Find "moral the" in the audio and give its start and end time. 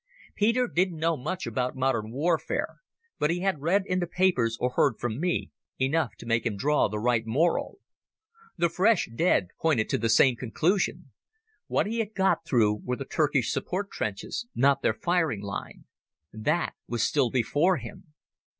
7.27-8.67